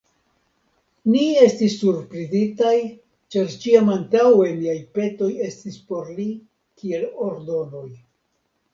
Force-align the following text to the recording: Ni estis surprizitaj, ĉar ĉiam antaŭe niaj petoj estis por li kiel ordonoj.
Ni 1.15 1.25
estis 1.47 1.75
surprizitaj, 1.81 2.73
ĉar 3.37 3.53
ĉiam 3.67 3.93
antaŭe 3.99 4.51
niaj 4.65 4.77
petoj 4.99 5.31
estis 5.53 5.81
por 5.93 6.13
li 6.19 6.29
kiel 6.35 7.11
ordonoj. 7.31 7.89